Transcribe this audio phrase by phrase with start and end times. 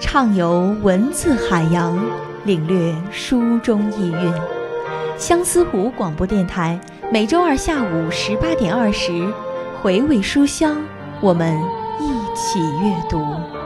[0.00, 1.98] 畅游文字海洋
[2.44, 4.32] 领略书中意韵。
[5.16, 6.78] 相思湖广播电台
[7.10, 9.32] 每周二下午十八点二十
[9.80, 10.76] 回味书香
[11.20, 11.56] 我们
[12.00, 13.63] 一起阅读。